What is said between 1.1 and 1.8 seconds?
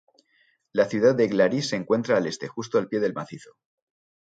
de Glaris se